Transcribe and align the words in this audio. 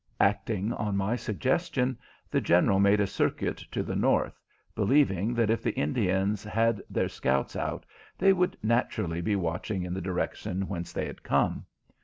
Acting 0.19 0.73
on 0.73 0.97
my 0.97 1.15
suggestion, 1.15 1.95
the 2.31 2.41
General 2.41 2.79
made 2.79 2.99
a 2.99 3.05
circuit 3.05 3.57
to 3.69 3.83
the 3.83 3.95
north, 3.95 4.41
believing 4.73 5.35
that 5.35 5.51
if 5.51 5.61
the 5.61 5.75
Indians 5.75 6.43
had 6.43 6.81
their 6.89 7.07
scouts 7.07 7.55
out 7.55 7.85
they 8.17 8.33
would 8.33 8.57
naturally 8.63 9.21
be 9.21 9.35
watching 9.35 9.83
in 9.83 9.93
the 9.93 10.01
direction 10.01 10.67
whence 10.67 10.91
they 10.91 11.05
had 11.05 11.21
come. 11.21 11.67